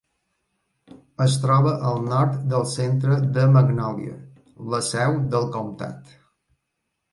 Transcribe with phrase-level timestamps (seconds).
[1.25, 4.17] Es troba al nord del centre de Magnolia,
[4.75, 6.19] la seu del comtat.